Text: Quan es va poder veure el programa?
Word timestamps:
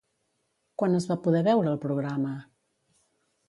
Quan 0.83 0.95
es 1.01 1.05
va 1.11 1.19
poder 1.27 1.43
veure 1.49 1.71
el 1.75 1.79
programa? 1.87 2.33